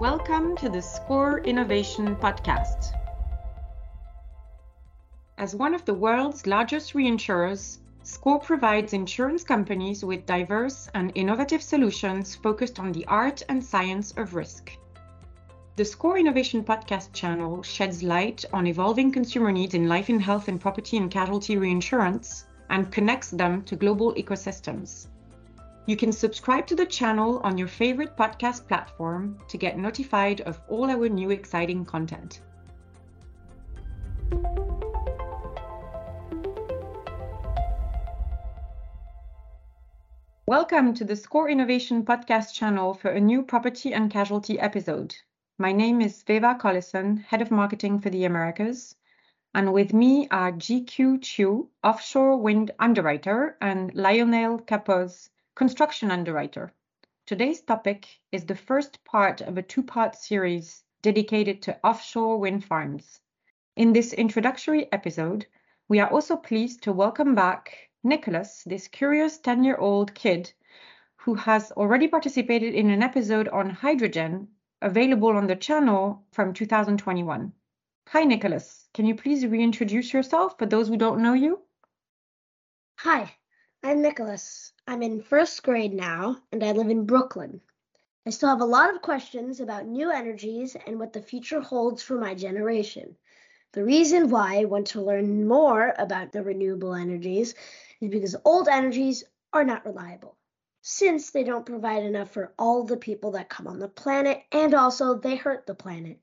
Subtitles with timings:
[0.00, 2.94] Welcome to the SCOR Innovation Podcast.
[5.36, 11.60] As one of the world's largest reinsurers, SCOR provides insurance companies with diverse and innovative
[11.60, 14.72] solutions focused on the art and science of risk.
[15.76, 20.48] The SCOR Innovation Podcast channel sheds light on evolving consumer needs in life and health
[20.48, 25.08] and property and casualty reinsurance and connects them to global ecosystems.
[25.86, 30.60] You can subscribe to the channel on your favorite podcast platform to get notified of
[30.68, 32.42] all our new exciting content.
[40.46, 45.16] Welcome to the SCOR Innovation Podcast channel for a new property and casualty episode.
[45.58, 48.96] My name is Veva Collison, Head of Marketing for the Americas,
[49.54, 56.72] and with me are GQ Xu, Offshore Wind Underwriter, and Lionel Kpoze, Construction Underwriter.
[57.26, 62.64] Today's topic is the first part of a two part series dedicated to offshore wind
[62.64, 63.20] farms.
[63.76, 65.46] In this introductory episode,
[65.88, 70.52] we are also pleased to welcome back Nicholas, this curious 10 year old kid
[71.16, 74.48] who has already participated in an episode on hydrogen
[74.80, 77.52] available on the channel from 2021.
[78.08, 78.88] Hi, Nicholas.
[78.94, 81.60] Can you please reintroduce yourself for those who don't know you?
[82.98, 83.36] Hi,
[83.82, 84.72] I'm Nicholas.
[84.90, 87.60] I'm in first grade now, and I live in Brooklyn.
[88.26, 92.02] I still have a lot of questions about new energies and what the future holds
[92.02, 93.14] for my generation.
[93.70, 97.54] The reason why I want to learn more about the renewable energies
[98.00, 100.36] is because old energies are not reliable,
[100.82, 104.74] since they don't provide enough for all the people that come on the planet, and
[104.74, 106.18] also they hurt the planet.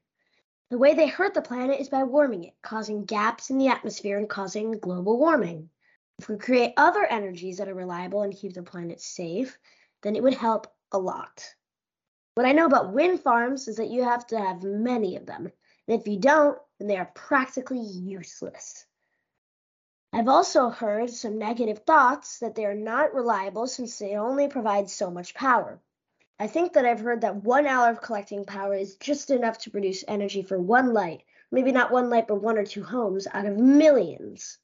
[0.71, 4.17] The way they hurt the planet is by warming it, causing gaps in the atmosphere
[4.17, 5.69] and causing global warming.
[6.19, 9.57] If we create other energies that are reliable and keep the planet safe,
[10.01, 11.53] then it would help a lot.
[12.33, 15.51] What I know about wind farms is that you have to have many of them,
[15.87, 18.85] and if you don't, then they are practically useless.
[20.13, 24.89] I've also heard some negative thoughts that they are not reliable since they only provide
[24.89, 25.79] so much power.
[26.39, 29.71] I think that I've heard that one hour of collecting power is just enough to
[29.71, 33.45] produce energy for one light, maybe not one light, but one or two homes out
[33.45, 34.57] of millions.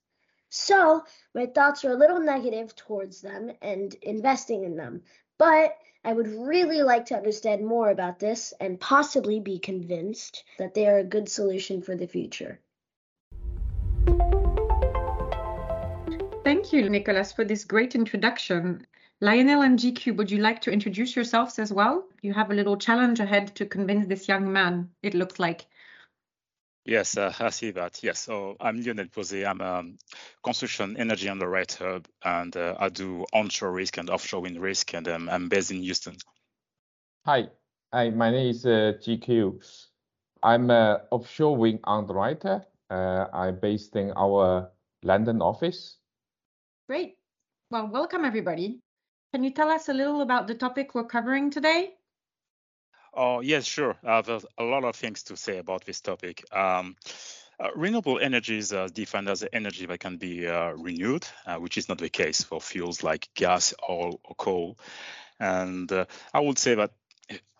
[0.55, 1.03] So
[1.33, 5.01] my thoughts are a little negative towards them and investing in them.
[5.39, 5.75] But
[6.05, 10.85] I would really like to understand more about this and possibly be convinced that they
[10.85, 12.59] are a good solution for the future.
[16.43, 18.85] Thank you, Nicholas, for this great introduction.
[19.21, 22.05] Lionel and GQ, would you like to introduce yourselves as well?
[22.21, 25.65] You have a little challenge ahead to convince this young man, it looks like.
[26.85, 28.03] Yes, uh, I see that.
[28.03, 29.47] Yes, so I'm Lionel Kpoze.
[29.47, 29.85] I'm a
[30.43, 35.29] construction energy underwriter, and uh, I do onshore risk and offshore wind risk, and um,
[35.29, 36.17] I'm based in Houston.
[37.25, 37.47] Hi,
[37.93, 39.63] Hi my name is uh, GQ.
[40.43, 42.65] I'm an offshore wind underwriter.
[42.89, 44.69] Uh, I'm based in our
[45.03, 45.97] London office.
[46.89, 47.15] Great.
[47.71, 48.81] Well, welcome everybody.
[49.33, 51.93] Can you tell us a little about the topic we're covering today?
[53.15, 53.95] Oh, yes, sure.
[54.03, 56.43] I have a, lot of things to say about this topic.
[56.51, 56.95] Um,
[57.59, 61.77] uh, renewable energy is uh, defined as energy that can be uh, renewed, uh, which
[61.77, 64.77] is not the case for fuels like gas, oil, or coal.
[65.39, 66.91] And uh, I would say that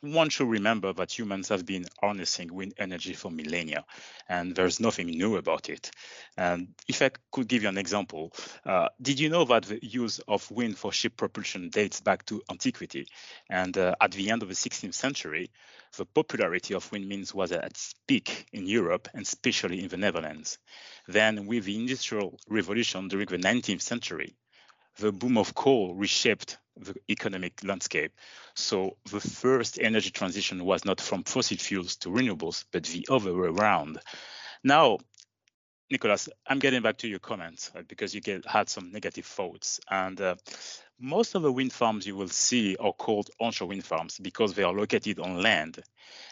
[0.04, 3.86] one should remember that humans have been harnessing wind energy for millennia,
[4.28, 5.92] and there's nothing new about it.
[6.36, 8.34] And if I could give you an example,
[8.66, 12.42] uh, did you know that the use of wind for ship propulsion dates back to
[12.52, 13.08] antiquity?
[13.50, 15.52] And uh, at the end of the 16th century,
[15.96, 20.58] the popularity of windmills was at its peak in Europe and especially in the Netherlands.
[21.08, 24.36] Then, with the Industrial Revolution during the 19th century,
[24.98, 28.14] the boom of coal reshaped the economic landscape.
[28.56, 33.34] So the first energy transition was not from fossil fuels to renewables, but the other
[33.34, 34.00] way around.
[34.64, 35.00] Now,
[35.90, 39.80] Nicholas, I'm getting back to your comments uh, because you get, had some negative thoughts.
[39.92, 40.36] And uh,
[41.00, 44.64] most of the wind farms you will see are called onshore wind farms because they
[44.64, 45.84] are located on land.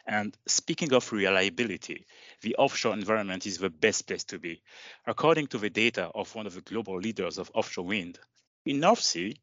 [0.08, 2.08] And speaking of reliability,
[2.42, 4.64] the offshore environment is the best place to be.
[5.06, 8.18] According to the data of one of the global leaders of offshore wind,
[8.66, 9.36] in North Sea,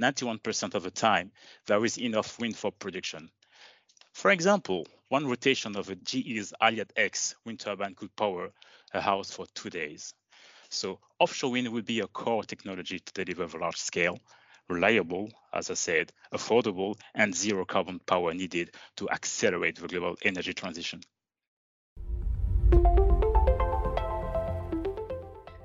[0.00, 1.30] 91% of the time,
[1.66, 3.30] there is enough wind for production.
[4.12, 8.50] For example, one rotation of a GE's Haliade-X wind turbine could power
[8.92, 10.14] a house for two days.
[10.70, 14.18] So offshore wind will be a core technology to deliver large scale,
[14.68, 20.54] reliable, as I said, affordable, and zero carbon power needed to accelerate the global energy
[20.54, 21.00] transition.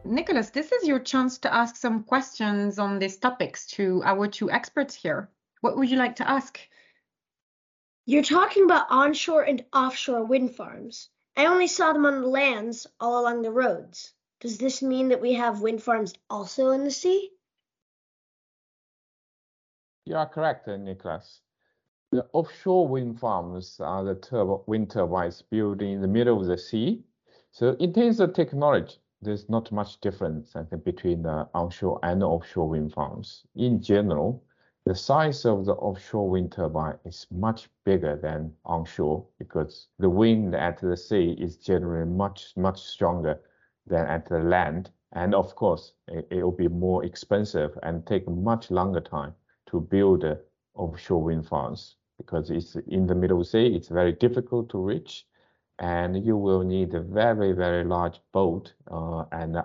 [0.10, 4.50] Nicholas, this is your chance to ask some questions on these topics to our two
[4.50, 5.30] experts here.
[5.62, 6.60] What would you like to ask?
[8.08, 11.10] You're talking about onshore and offshore wind farms.
[11.38, 14.12] I only saw them on the lands all along the roads.
[14.40, 17.30] Does this mean that we have wind farms also in the sea?
[20.06, 21.42] You are correct, uh, Nicholas.
[22.12, 26.58] The offshore wind farms are the turbo wind turbines built in the middle of the
[26.58, 27.04] sea.
[27.52, 32.24] So in terms of technology, there's not much difference I think, between the onshore and
[32.24, 33.46] offshore wind farms.
[33.56, 34.44] In general,
[34.86, 40.56] the size of the offshore wind turbine is much bigger than onshore because the wind
[40.56, 43.40] at the sea is generally much, much stronger
[43.86, 44.92] than at the land.
[45.12, 49.36] And of course, it, it will be more expensive and take much longer time
[49.68, 50.24] to build
[50.76, 55.26] offshore wind farms because it's in the middle sea, it's very difficult to reach.
[55.80, 59.58] And you will need a very, very large boat uh, and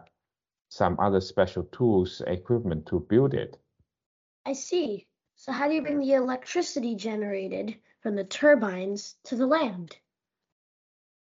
[0.69, 3.59] some other special tools, equipment to build it.
[4.47, 5.07] I see.
[5.37, 9.97] So how do you bring the electricity generated from the turbines to the land?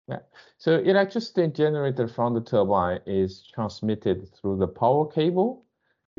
[0.07, 0.19] Yeah.
[0.57, 5.65] So electricity generated from the turbine is transmitted through the power cable.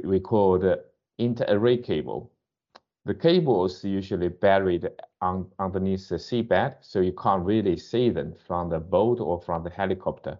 [0.02, 0.84] We call the
[1.18, 2.32] inter-array cable.
[3.06, 4.88] The cables usually buried
[5.20, 9.62] on, underneath the seabed, so you can't really see them from the boat or from
[9.62, 10.38] the helicopter.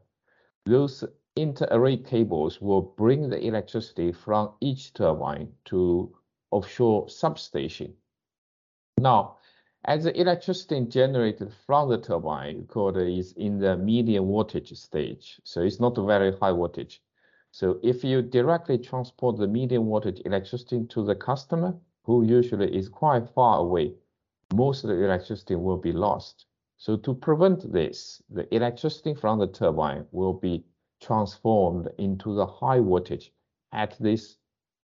[0.64, 1.04] Those
[1.36, 6.16] inter-array cables will bring the electricity from each turbine to
[6.52, 7.92] offshore substation.
[8.96, 9.36] Now,
[9.84, 15.60] as the electricity generated from the turbine called is in the medium voltage stage, so
[15.60, 17.02] it's not very high voltage.
[17.50, 21.74] So if you directly transport the medium voltage electricity to the customer,
[22.04, 23.94] who usually is quite far away,
[24.54, 26.46] most of the electricity will be lost.
[26.76, 30.64] So to prevent this, the electricity from the turbine will be
[31.00, 33.32] transformed into the high voltage
[33.72, 34.36] at this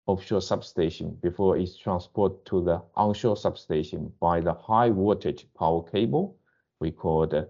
[0.08, 6.36] offshore substation before it's transported to the onshore substation by the high voltage power cable
[6.80, 7.48] we call the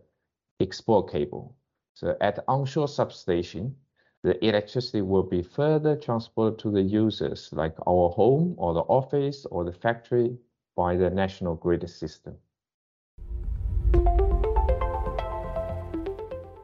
[0.60, 1.56] export cable.
[1.94, 3.75] So at onshore substation,
[4.24, 9.45] the electricity will be further transported to the users like our home or the office
[9.45, 10.38] or the factory
[10.75, 12.36] by the national grid system.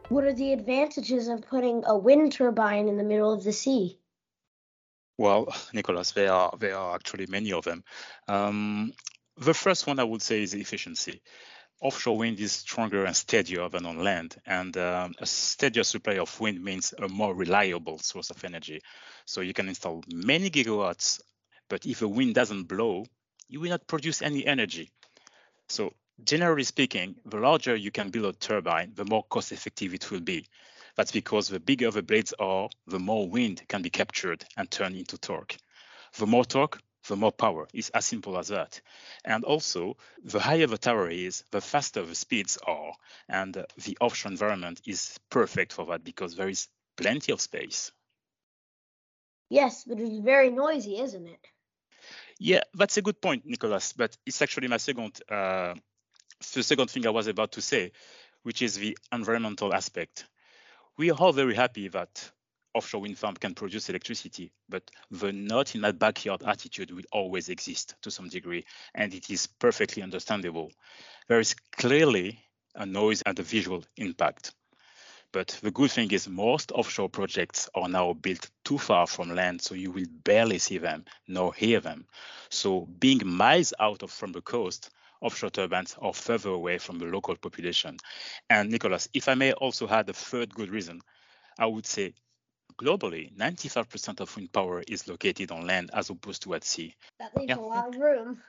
[0.09, 3.99] What are the advantages of putting a wind turbine in the middle of the sea?
[5.17, 7.83] Well, Nicholas, there are there are actually many of them.
[8.27, 8.91] Um,
[9.37, 11.21] the first one I would say is efficiency.
[11.81, 16.39] Offshore wind is stronger and steadier than on land, and um, a steadier supply of
[16.39, 18.81] wind means a more reliable source of energy.
[19.25, 21.21] So you can install many gigawatts,
[21.69, 23.05] but if the wind doesn't blow,
[23.49, 24.89] you will not produce any energy.
[25.67, 25.93] So
[26.23, 30.21] generally speaking, the larger you can build a turbine, the more cost effective it will
[30.21, 30.47] be.
[30.95, 34.95] That's because the bigger the blades are, the more wind can be captured and turned
[34.95, 35.57] into torque.
[36.17, 37.67] The more torque, the more power.
[37.73, 38.81] It's as simple as that.
[39.23, 42.93] And also, the higher the tower is, the faster the speeds are.
[43.29, 46.67] And the offshore environment is perfect for that because there is
[46.97, 47.91] plenty of space.
[49.49, 51.47] Yes, but it's very noisy, isn't it?
[52.39, 53.93] Yeah, that's a good point, Nicholas.
[53.93, 55.75] But it's actually my second, uh,
[56.53, 57.91] the second thing I was about to say,
[58.43, 60.25] which is the environmental aspect
[60.97, 62.31] we are all very happy that
[62.75, 67.49] offshore wind farm can produce electricity, but the not in my backyard attitude will always
[67.49, 70.71] exist to some degree, and it is perfectly understandable.
[71.27, 72.39] There is clearly
[72.75, 74.53] a noise and a visual impact.
[75.31, 79.61] But the good thing is most offshore projects are now built too far from land,
[79.61, 82.05] so you will barely see them nor hear them.
[82.49, 87.05] So being miles out of from the coast offshore turbines are further away from the
[87.05, 87.97] local population.
[88.49, 91.01] And Nicholas, if I may also add a third good reason,
[91.57, 92.13] I would say
[92.77, 96.95] globally, 95% of wind power is located on land as opposed to at sea.
[97.19, 97.57] That leaves yeah.
[97.57, 98.41] a lot of room.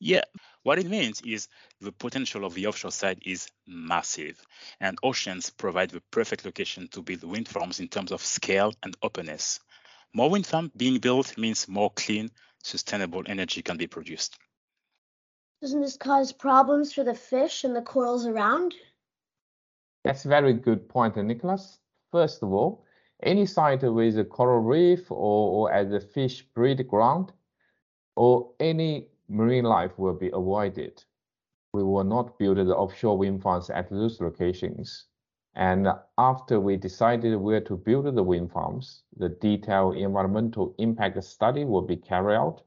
[0.00, 0.22] Yeah,
[0.62, 1.48] what it means is
[1.80, 4.40] the potential of the offshore side is massive,
[4.80, 8.96] and oceans provide the perfect location to build wind farms in terms of scale and
[9.02, 9.60] openness.
[10.12, 12.30] More wind farms being built means more clean,
[12.62, 14.38] sustainable energy can be produced.
[15.60, 18.74] Doesn't this cause problems for the fish and the corals around?
[20.04, 21.78] That's a very good point, Nicholas.
[22.12, 22.84] First of all,
[23.22, 27.32] any site with a coral reef or, or as a fish breed ground
[28.16, 31.02] or any marine life will be avoided.
[31.72, 35.06] We will not build the offshore wind farms at those locations.
[35.56, 41.64] And after we decided where to build the wind farms, the detailed environmental impact study
[41.64, 42.62] will be carried out.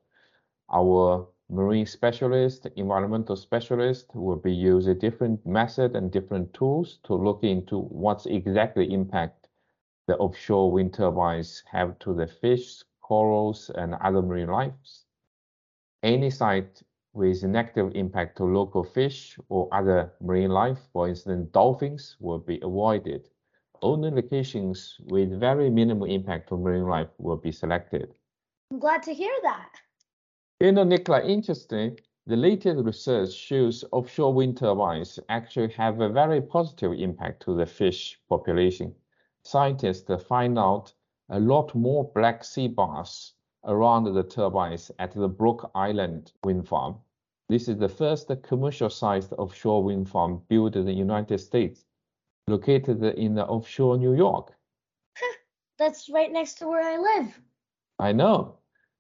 [0.72, 7.44] Our marine specialist, environmental specialist will be using different method and different tools to look
[7.44, 9.37] into what's exactly impact
[10.08, 15.06] the offshore wind turbines have to the fish, corals, and other marine lives.
[16.02, 16.82] Any site
[17.14, 22.60] with negative impact to local fish or other marine life, for instance, dolphins, will be
[22.62, 23.28] avoided.
[23.82, 28.14] Only locations with very minimal impact to marine life will be selected.
[28.72, 29.72] I'm glad to hear that.
[30.60, 36.42] You know, Nicola, interesting, the latest research shows offshore wind turbines actually have a very
[36.42, 38.94] positive impact to the fish population.
[39.48, 40.92] Scientists find out
[41.30, 43.32] a lot more black sea bass
[43.64, 46.98] around the turbines at the Block Island wind farm.
[47.48, 51.86] This is the first commercial-sized offshore wind farm built in the United States,
[52.50, 54.54] located in the offshore New York.
[55.80, 57.40] That's right next to where I live.
[58.00, 58.58] I know.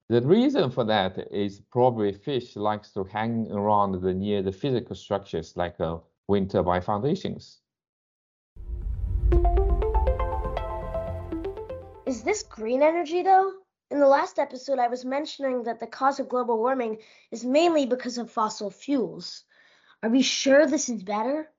[0.07, 4.95] The reason for that is probably fish likes to hang around the near the physical
[4.95, 5.97] structures like uh,
[6.29, 7.59] wind turbine foundations.
[12.27, 13.53] This green energy though?
[13.89, 16.97] In the last episode, I was mentioning that the cause of global warming
[17.31, 19.45] is mainly because of fossil fuels.
[20.03, 21.49] Are we sure this is better?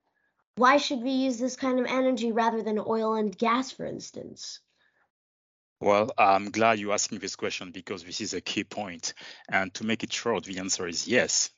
[0.57, 4.61] Why should we use this kind of energy rather than oil and gas, for instance?
[5.81, 9.15] Well, I'm glad you asked me this question because this is a key point.
[9.49, 11.51] And to make it short, the answer is yes.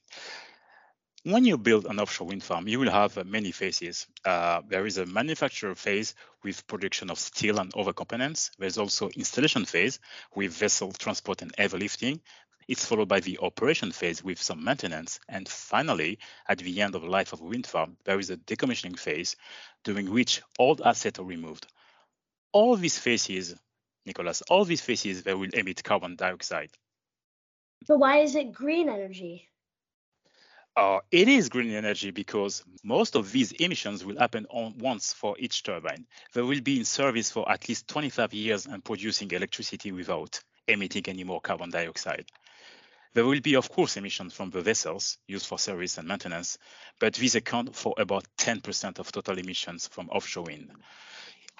[1.23, 4.07] When you build an offshore wind farm, you will have uh, many phases.
[4.25, 8.51] Uh, there is a manufacturer phase with production of steel and other components.
[8.59, 9.99] There's also installation phase
[10.35, 12.23] with vessel transport and heavy lifting.
[12.69, 15.21] It's followed by the operation phase with some maintenance.
[15.29, 18.39] And finally, at the end of the life of a wind farm, there is a
[18.39, 19.37] decommissioning phase
[19.85, 21.67] during which all assets are removed.
[22.53, 23.55] All these phases,
[24.07, 26.71] Nicholas, all these phases, they will emit carbon dioxide.
[27.87, 29.51] But why is it green energy?
[30.81, 35.37] Uh, it is green energy because most of these emissions will happen on once for
[35.39, 36.07] each turbine.
[36.33, 41.03] They will be in service for at least 25 years and producing electricity without emitting
[41.07, 42.25] any more carbon dioxide.
[43.13, 46.57] There will be, of course, emissions from the vessels used for service and maintenance,
[46.99, 50.71] but these account for about 10% of total emissions from offshore wind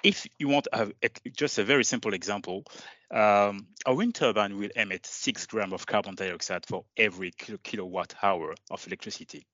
[0.03, 0.91] if you want a,
[1.35, 2.63] just a very simple example,
[3.11, 8.15] um, a wind turbine will emit six grams of carbon dioxide for every kilo, kilowatt
[8.23, 9.45] hour of electricity.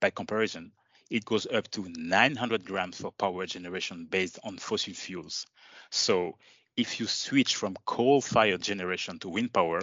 [0.00, 0.72] By comparison,
[1.10, 5.46] it goes up to 900 grams for power generation based on fossil fuels.
[5.90, 6.38] So
[6.76, 9.80] if you switch from coal-fired generation to wind power,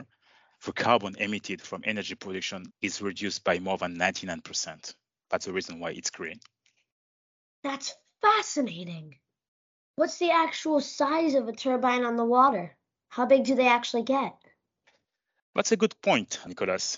[0.65, 4.95] the carbon emitted from energy production is reduced by more than 99%.
[5.29, 6.39] That's the reason why it's green.
[7.63, 9.15] That's fascinating.
[9.95, 12.75] What's the actual size of a turbine on the water?
[13.09, 14.33] How big do they actually get?
[15.53, 16.97] That's a good point, Nicholas.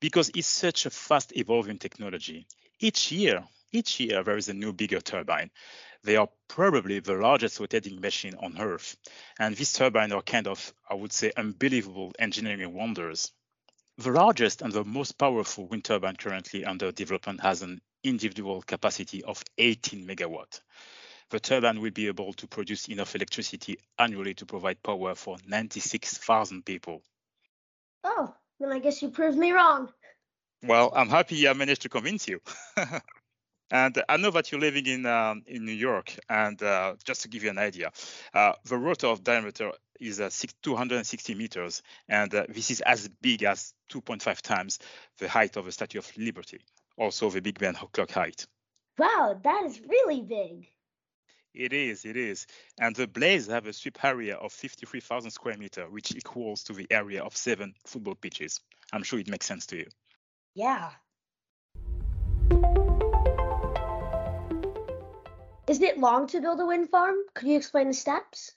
[0.00, 2.46] Because it's such a fast evolving technology.
[2.80, 5.50] Each year, each year there is a new bigger turbine.
[6.02, 8.96] They are probably the largest rotating machine on Earth.
[9.38, 13.32] And these turbines are kind of, I would say, unbelievable engineering wonders.
[13.98, 19.22] The largest and the most powerful wind turbine currently under development has an individual capacity
[19.22, 20.60] of 18 megawatt
[21.32, 26.64] the turbine will be able to produce enough electricity annually to provide power for 96,000
[26.64, 27.02] people.
[28.04, 29.88] Oh, then I guess you proved me wrong.
[30.62, 32.40] Well, I'm happy I managed to convince you.
[33.70, 37.28] and I know that you're living in um, in New York, and uh, just to
[37.28, 37.90] give you an idea,
[38.34, 40.28] uh, the rotor of diameter is uh,
[40.62, 44.78] 260 meters, and uh, this is as big as 2.5 times
[45.18, 46.60] the height of the Statue of Liberty,
[46.98, 48.46] also the Big Ben clock height.
[48.98, 50.68] Wow, that is really big.
[51.54, 52.46] It is, it is.
[52.80, 56.86] And the blades have a sweep area of 53,000 square meter, which equals to the
[56.90, 58.60] area of seven football pitches.
[58.92, 59.86] I'm sure it makes sense to you.
[60.54, 60.90] Yeah.
[65.68, 67.16] Isn't it long to build a wind farm?
[67.34, 68.52] Could you explain the steps?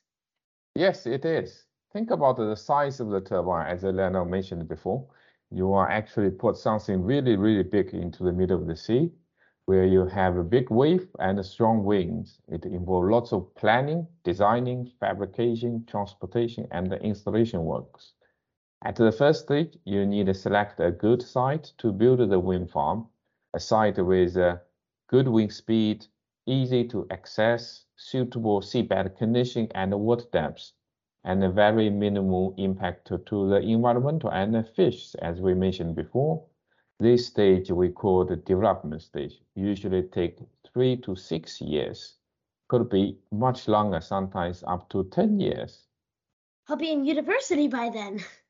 [0.73, 1.65] Yes, it is.
[1.91, 5.05] Think about the size of the turbine, as Leonard mentioned before.
[5.51, 9.11] You are actually put something really, really big into the middle of the sea
[9.65, 12.41] where you have a big wave and strong winds.
[12.48, 18.13] It involves lots of planning, designing, fabrication, transportation, and installation works.
[18.84, 22.72] At the first stage, you need to select a good site to build the wind
[22.72, 23.07] farm,
[23.53, 24.62] a site with a
[25.07, 26.07] good wind speed,
[26.45, 30.72] easy to access, suitable seabed condition and water depth,
[31.24, 36.45] and a very minimal impact to the environment and the fish, as we mentioned before.
[36.99, 40.39] This stage we call the development stage, usually take
[40.71, 42.15] three to six years.
[42.67, 45.87] Could be much longer, sometimes up to 10 years.
[46.67, 48.23] I'll be in university by then.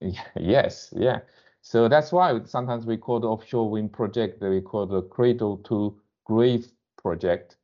[0.36, 1.20] yes, yeah.
[1.62, 5.98] So that's why sometimes we call the offshore wind project, we call the cradle to
[6.24, 6.66] grave
[7.02, 7.56] project.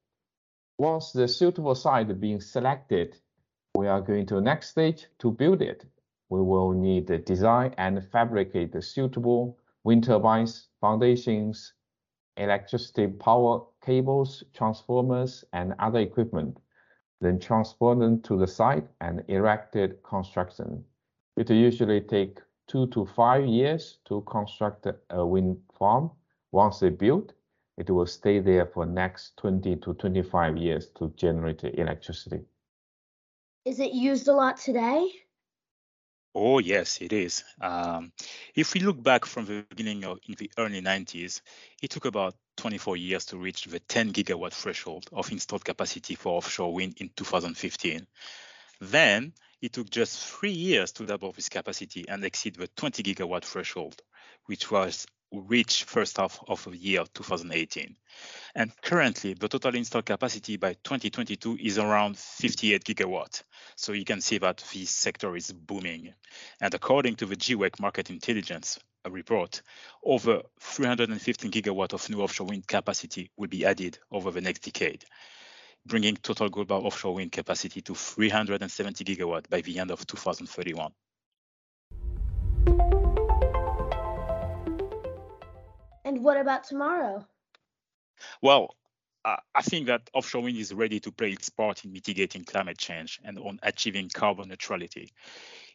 [0.79, 3.17] Once the suitable site being selected,
[3.75, 5.85] we are going to the next stage to build it.
[6.31, 11.75] We will need the design and fabricate the suitable wind turbines, foundations,
[12.37, 16.59] electricity power cables, transformers, and other equipment,
[17.21, 20.85] then transport them to the site and erected construction.
[21.37, 26.11] It usually take two to five years to construct a wind farm.
[26.53, 27.33] Once they built,
[27.77, 32.41] it will stay there for next 20 to 25 years to generate electricity.
[33.65, 35.11] Is it used a lot today?
[36.35, 37.43] Oh, yes, it is.
[37.61, 38.13] Um,
[38.55, 41.41] if we look back from the beginning of in the early 90s,
[41.83, 46.37] it took about 24 years to reach the 10 gigawatt threshold of installed capacity for
[46.37, 48.07] offshore wind in 2015.
[48.81, 53.45] Then it took just three years to double this capacity and exceed the 20 gigawatt
[53.45, 54.01] threshold,
[54.47, 57.97] which was reach first half of the year 2018.
[58.55, 63.43] And currently, the total installed capacity by 2022 is around 58 gigawatt.
[63.77, 66.15] So you can see that this sector is booming.
[66.61, 69.63] And according to the GWEC Market Intelligence report,
[70.05, 75.05] over 315 gigawatt of new offshore wind capacity will be added over the next decade,
[75.87, 80.93] bringing total global offshore wind capacity to 370 gigawatt by the end of 2031.
[86.11, 87.25] And what about tomorrow?
[88.43, 88.75] Well,
[89.25, 92.79] uh, I think that offshore wind is ready to play its part in mitigating climate
[92.79, 95.13] change and on achieving carbon neutrality.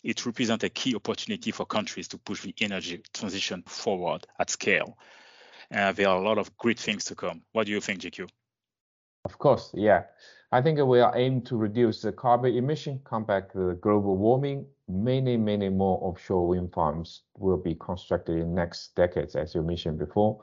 [0.03, 4.97] It represents a key opportunity for countries to push the energy transition forward at scale.
[5.73, 7.41] Uh, there are a lot of great things to come.
[7.53, 8.27] What do you think, GQ?
[9.23, 10.03] Of course, yeah.
[10.55, 14.65] I think we are aiming to reduce the carbon emission, combat the global warming.
[14.87, 19.99] Many, many more offshore wind farms will be constructed in next decades, as you mentioned
[19.99, 20.39] before.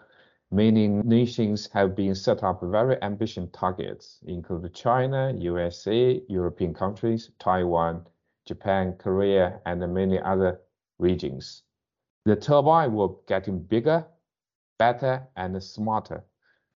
[0.50, 8.06] Many nations have been set up very ambitious targets, including China, USA, European countries, Taiwan,
[8.44, 10.60] Japan, Korea, and many other
[10.98, 11.62] regions.
[12.26, 14.04] The turbine will getting bigger,
[14.78, 16.22] better, and smarter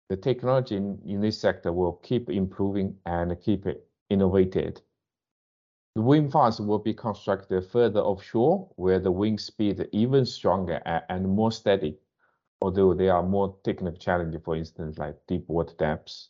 [0.09, 4.81] the technology in, in this sector will keep improving and keep it innovated.
[5.95, 10.81] The wind farms will be constructed further offshore, where the wind speed is even stronger
[11.09, 11.97] and more steady,
[12.61, 16.29] although there are more technical challenges, for instance, like deep water depths.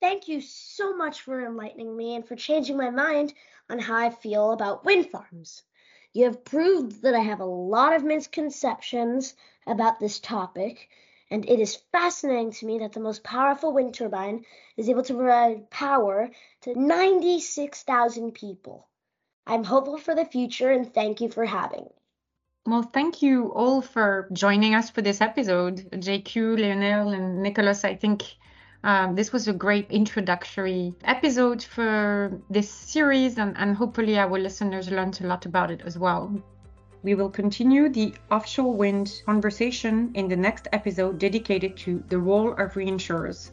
[0.00, 3.34] Thank you so much for enlightening me and for changing my mind
[3.68, 5.62] on how I feel about wind farms.
[6.12, 9.34] You have proved that I have a lot of misconceptions
[9.66, 10.88] about this topic,
[11.32, 14.44] and it is fascinating to me that the most powerful wind turbine
[14.76, 18.86] is able to provide power to 96,000 people.
[19.46, 21.90] I'm hopeful for the future and thank you for having me.
[22.66, 25.90] Well, thank you all for joining us for this episode.
[25.90, 28.22] GQ, Lionel, and Nicholas, I think
[28.84, 34.90] um, this was a great introductory episode for this series, and, and hopefully, our listeners
[34.90, 36.40] learned a lot about it as well.
[37.04, 42.52] We will continue the offshore wind conversation in the next episode dedicated to the role
[42.52, 43.50] of reinsurers.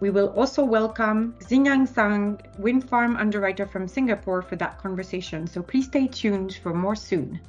[0.00, 5.62] We will also welcome Xingyang Sang, wind farm underwriter from Singapore, for that conversation, so
[5.62, 7.40] please stay tuned for more soon.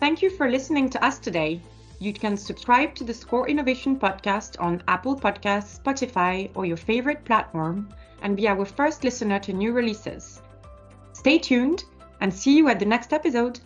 [0.00, 1.62] Thank you for listening to us today.
[2.00, 7.24] You can subscribe to the SCOR Innovation podcast on Apple Podcasts, Spotify, or your favorite
[7.24, 7.88] platform,
[8.22, 10.42] and be our first listener to new releases.
[11.12, 11.84] Stay tuned
[12.20, 13.60] and see you at the next episode.